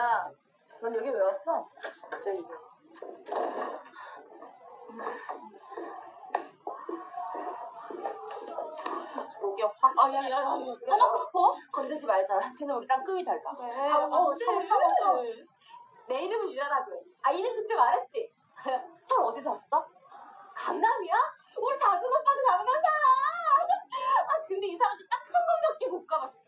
[0.00, 0.30] 야,
[0.80, 1.68] 넌 여기 왜 왔어?
[2.24, 2.42] 저기.
[9.42, 10.44] 목이 확, 아, 야, 야, 야,
[10.88, 11.54] 떠나고 싶어?
[11.72, 12.38] 건들지 말자.
[12.58, 13.40] 쟤는 우리랑 급이 달라.
[13.58, 13.90] 왜?
[13.90, 14.94] 아, 어, 참아, 참아, 참아.
[15.00, 15.22] 참아.
[16.08, 17.02] 내 이름은 유라라고.
[17.22, 18.32] 아, 이름 그때 말했지?
[19.04, 19.86] 참 어디서 왔어?
[20.54, 21.14] 강남이야?
[21.58, 23.06] 우리 작은 오빠도 강남잖아.
[24.28, 26.40] 아, 근데 이상하게 딱 한 번밖에 못 가봤어.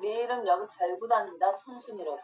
[0.00, 2.18] 내 이름 여기 달고 다닌다, 천순이라고.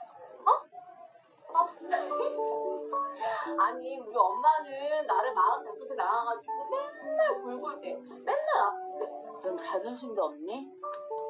[1.70, 1.80] 어?
[3.60, 7.94] 아, 아니, 우리 엄마는 나를 마흔다섯에 나와가지고 맨날 굴굴 대.
[7.94, 9.06] 맨날 아프대.
[9.42, 10.70] 넌 자존심도 없니?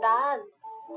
[0.01, 0.45] 난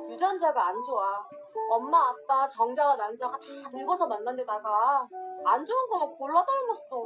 [0.09, 1.27] 유전자가 안 좋아.
[1.69, 5.07] 엄마, 아빠, 정자와 난자가 다 늙어서 만난 데다가
[5.45, 7.05] 안 좋은 거만 골라 닮았어.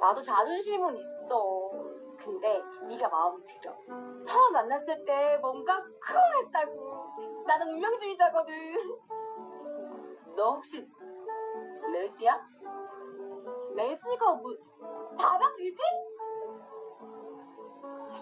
[0.00, 1.70] 나도 자존심은 있어.
[2.18, 3.74] 근데 네가 마음에 들어.
[4.24, 7.44] 처음 만났을 때 뭔가 쿵 했다고.
[7.46, 8.54] 나는 운명주의자거든.
[10.36, 10.88] 너 혹시
[11.92, 12.40] 레지야?
[13.74, 14.50] 레지가 뭐
[15.18, 15.78] 다방 레지?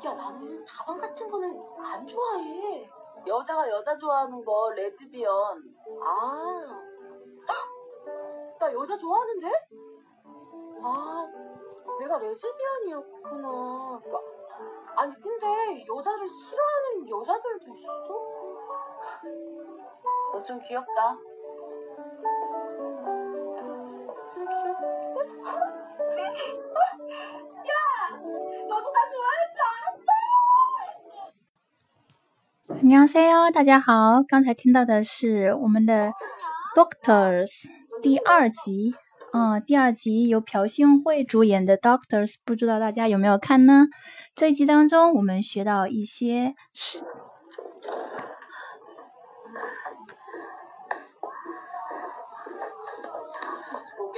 [0.04, 2.88] 야 나는 다방 같은 거는 안 좋아해.
[3.26, 5.62] 여자가 여자 좋아하는 거 레즈비언.
[6.02, 6.80] 아,
[7.48, 8.56] 헉!
[8.60, 9.48] 나 여자 좋아하는데?
[10.82, 11.26] 아,
[11.98, 13.98] 내가 레즈비언이었구나.
[14.00, 14.20] 그러니까,
[14.96, 17.92] 아니 근데 여자를 싫어하는 여자들도 있어?
[20.32, 21.18] 너 좀 귀엽다.
[32.80, 33.50] 你好，CIO。
[33.52, 36.12] 大家好，刚才听到的是我们的
[36.74, 37.68] DOCTORS
[38.02, 38.94] 第二集。
[39.34, 42.36] 嗯，第二集由朴信惠主演的 DOCTORS。
[42.46, 43.86] 不知道大家有没有看呢？
[44.34, 46.54] 这一集当中我们学到一些。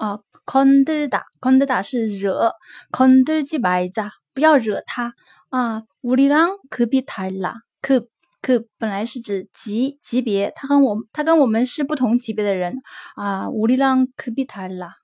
[0.00, 1.24] 아, 건들다.
[1.40, 2.52] 건들다 是惹.
[2.92, 4.10] 건들지 말자.
[4.34, 5.12] 不要惹他.
[5.50, 7.54] 아, 우리랑 급이 달라.
[7.82, 8.08] 급
[8.42, 12.80] 급本来是指级级别，他跟我他跟我们是不同级别的人
[13.16, 13.48] 啊。
[13.48, 14.96] 우리랑 급이 달라.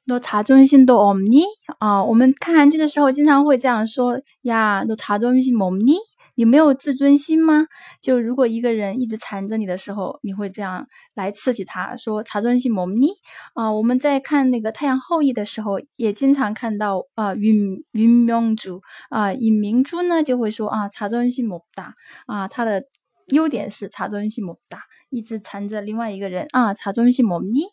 [0.05, 1.45] 너 자존심도 없니?
[1.79, 5.99] 啊，我们看韩剧的时候经常会这样说呀，너 자존심 없니?
[6.35, 7.67] 你没有自尊心吗？
[8.01, 13.09] 就如果一个人一直缠着你的时候，你会这样来刺激他，说자존심 없니?
[13.53, 18.79] 啊，我们在看那个《太阳后裔》的时候，也经常看到啊，윤윤명주
[19.09, 21.93] 啊，尹明珠呢就会说啊，자존심없다
[22.27, 22.85] 啊，他的
[23.27, 24.79] 优点是자존심없다，
[25.09, 27.71] 一直缠着另外一个人啊，자존심없니？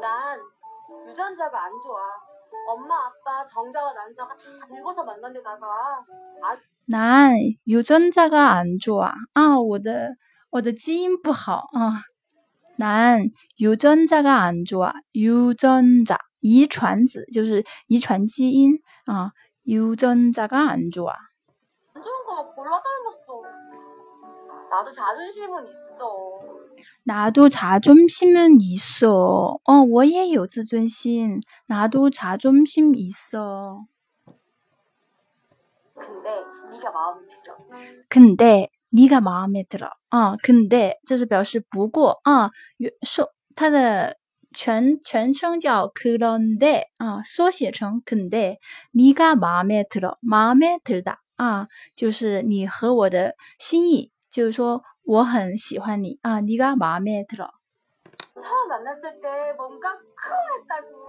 [0.00, 0.38] 난
[1.08, 1.98] 유전자가 안 좋아.
[2.70, 5.66] 엄마, 아빠, 정자와 난자가 다 늙어서 만난 데다가
[6.42, 6.56] 아,
[6.86, 9.12] 男 유전자가 안 좋아.
[9.34, 10.16] 아, 我的
[10.50, 12.04] 我的基因不好啊。
[12.76, 14.92] 男 유전자가 안 좋아.
[15.14, 19.32] 유전자 遗传子就是遗传基因啊。
[19.66, 21.12] 유전자가 안 좋아.
[21.94, 23.21] 안 좋은 거만 골라 닮았어.
[24.72, 26.40] 나도 자존심은 있어.
[27.04, 29.58] 나도 자존심은 있어.
[29.64, 31.40] 어, 我也有自尊心.
[31.66, 33.86] 나도 자존심 있어.
[35.98, 36.30] 근데
[36.70, 37.56] 네가 마음에 들어.
[38.08, 39.90] 근데 네가 마음에 들어.
[40.10, 42.50] 啊 근데 这是表示不过啊，
[43.02, 44.16] 说它的
[44.52, 48.58] 全全称叫 그런데 啊，缩写成 근데
[48.92, 50.16] 네가 마음에 들어.
[50.20, 57.48] 마음에 들다 啊，就是你和我的心意， 就是说我很喜欢你啊，你가마음에들 어。
[58.40, 61.08] 처음 만났을 때 뭔가 쿵 했다고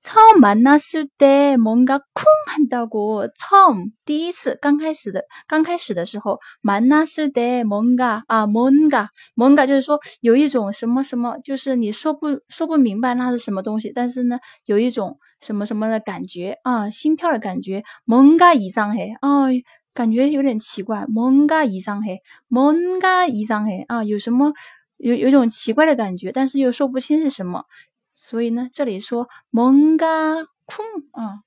[0.00, 19.46] 처음 만났을 때 뭔가 쿵 한다고 처음第一次刚开始的刚开始的时候만났을때뭔가啊뭔가뭔가就是说有一种什么什么，就是你说不说不明白那是什么东西，但是呢有一种什么什么的感觉啊，心跳的感觉，뭔가이상해哦，
[19.94, 24.52] 感觉有点奇怪，뭔가이상해 뭔가이상해啊，有什么？
[24.98, 27.64] 有有一种奇怪的感觉，但是又说不清是什么，
[28.12, 31.42] 所以呢，这里说뭔가쿵啊。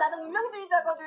[0.00, 1.02] 나는 운명주의자거든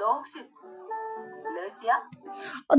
[0.05, 0.39] 너 혹시
[1.55, 1.93] 레즈야?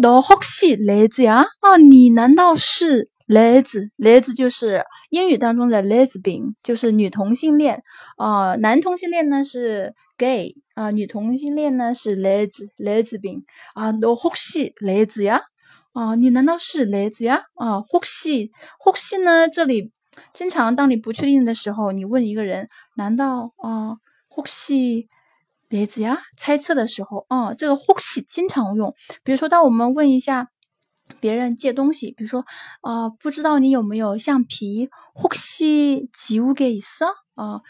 [0.01, 7.83] 너혹시레즈야啊，你难道是레즈？레즈就是英语当中的 lesbian，就是女同性恋。
[8.17, 13.43] 啊、呃，男同性恋呢是 gay 啊、呃，女同性恋呢是 les lesbian
[13.75, 13.93] 啊。
[13.93, 15.41] 너혹시레즈야
[15.93, 17.43] 啊，你难道是레즈呀？
[17.55, 19.49] 啊，혹시혹시呢？
[19.49, 19.93] 这里
[20.33, 23.97] 经常当你不确定的时候，你问一个人，难道啊，
[24.35, 25.07] 혹시
[25.69, 28.95] 雷子呀，猜测的时候啊，这个혹시经常用。
[29.25, 30.49] 比如说，当我们问一下
[31.19, 32.45] 别人借东西，比如说
[32.83, 34.91] 啊，不知道你有没有橡皮？
[35.15, 37.63] 혹시지우개있어啊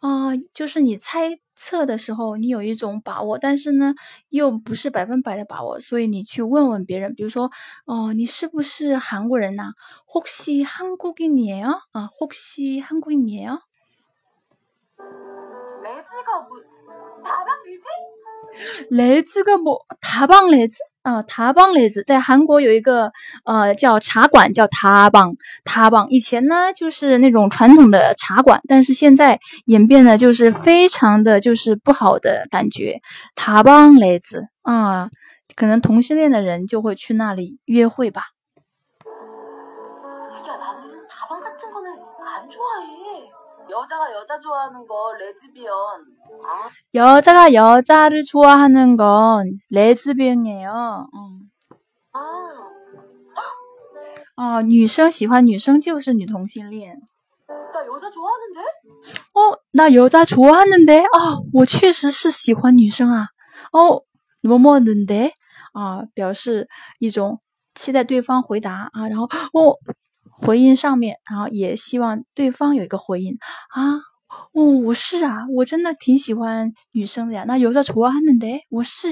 [0.00, 3.94] 啊，就是你猜测的时候，你有一种把握，但是呢，
[4.28, 7.50] 又不是百分百的把握，所以你去问问别人，比如说
[7.86, 9.72] 哦，你是不是韩国人呐？
[10.12, 13.60] 혹시한국인이에요啊，혹시한국인이에요？
[15.82, 16.77] 레즈가 뭐 다방 레즈?
[18.89, 23.11] 雷子个么塔邦雷子啊，塔邦雷子在韩国有一个
[23.45, 26.07] 呃叫茶馆，叫塔邦塔邦。
[26.09, 32.99] 以前呢就是那种传统的茶馆，但是现在演变的就是非常的就是不好的感觉。
[33.35, 35.09] 塔邦雷子啊，
[35.55, 38.23] 可能同性恋的人就会去那里约会吧。
[43.70, 45.72] 야 나는 다방 같은 거는 안 좋아해 여자가 여자 좋아하는 거 레즈비언
[46.46, 51.08] 아 여자가여자를좋아하는건 레즈비언이에요。
[51.14, 51.50] 嗯
[52.12, 52.18] 아
[54.36, 57.00] 哦，女生喜欢女生就是女同性恋。
[57.46, 58.60] 나 여자 좋아하는데
[59.34, 63.28] 哦，那여자좋아하는데哦，我确实是喜欢女生啊。
[63.72, 64.02] 哦，
[64.42, 65.32] 뭐뭐는데
[65.72, 66.68] 啊，表示
[66.98, 67.40] 一种
[67.74, 69.78] 期待对方回答啊，然后哦
[70.38, 73.38] 回应上面，然后也希望对方有一个回应
[73.70, 73.96] 啊。
[74.52, 77.44] 哦，我是啊，我真的挺喜欢女生的呀。
[77.46, 79.08] 那여자좋아하는데我是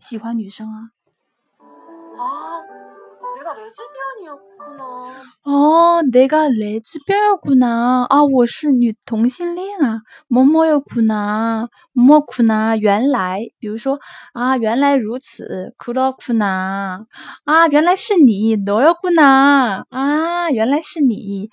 [0.00, 0.90] 喜欢女生啊。
[2.18, 2.55] 아 내가
[3.56, 10.00] 레즈비언이었구나 哦，내가레즈비언이구나啊，我是女同性恋啊。
[10.28, 13.98] 뭐뭐였구나，뭐구나，原来，比如说
[14.32, 17.06] 啊，原来如此，그렇구나
[17.44, 21.48] 啊，原来是你，너였구나啊，原来是你，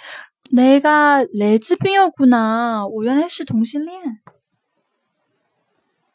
[0.52, 4.20] 내가레즈비언이구나，我原来是同性恋。